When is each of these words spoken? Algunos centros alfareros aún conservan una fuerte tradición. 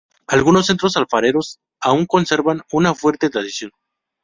Algunos 0.25 0.65
centros 0.65 0.97
alfareros 0.97 1.59
aún 1.79 2.07
conservan 2.07 2.63
una 2.71 2.95
fuerte 2.95 3.29
tradición. 3.29 3.69